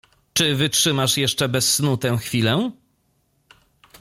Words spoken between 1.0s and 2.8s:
jeszcze bez snu tę chwilę?